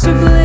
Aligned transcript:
such 0.00 0.14
a 0.14 0.39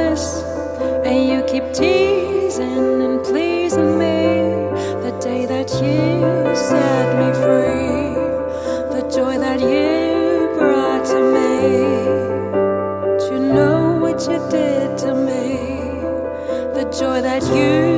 And 0.00 1.28
you 1.28 1.42
keep 1.50 1.72
teasing 1.74 3.02
and 3.02 3.22
pleasing 3.22 3.98
me. 3.98 4.18
The 5.04 5.18
day 5.20 5.46
that 5.46 5.68
you 5.82 6.54
set 6.54 7.08
me 7.20 7.28
free, 7.42 8.14
the 8.94 9.02
joy 9.14 9.38
that 9.38 9.60
you 9.60 10.56
brought 10.58 11.04
to 11.12 11.20
me. 11.36 11.58
Do 13.18 13.34
you 13.34 13.52
know 13.54 13.98
what 14.00 14.20
you 14.28 14.38
did 14.50 14.98
to 14.98 15.14
me? 15.14 15.56
The 16.74 16.84
joy 16.98 17.20
that 17.20 17.42
you. 17.54 17.89